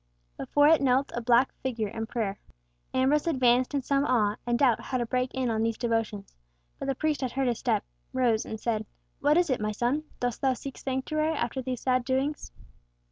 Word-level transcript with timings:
Before 0.35 0.67
it 0.67 0.81
knelt 0.81 1.11
a 1.13 1.21
black 1.21 1.53
figure 1.61 1.87
in 1.89 2.07
prayer. 2.07 2.39
Ambrose 2.91 3.27
advanced 3.27 3.75
in 3.75 3.83
some 3.83 4.03
awe 4.03 4.35
and 4.47 4.57
doubt 4.57 4.81
how 4.81 4.97
to 4.97 5.05
break 5.05 5.31
in 5.35 5.51
on 5.51 5.61
these 5.61 5.77
devotions, 5.77 6.35
but 6.79 6.87
the 6.87 6.95
priest 6.95 7.21
had 7.21 7.33
heard 7.33 7.47
his 7.47 7.59
step, 7.59 7.83
rose 8.11 8.43
and 8.43 8.59
said, 8.59 8.87
"What 9.19 9.37
is 9.37 9.51
it, 9.51 9.61
my 9.61 9.71
son? 9.73 10.05
Dost 10.19 10.41
thou 10.41 10.53
seek 10.53 10.79
sanctuary 10.79 11.33
after 11.35 11.61
these 11.61 11.81
sad 11.81 12.03
doings?" 12.03 12.51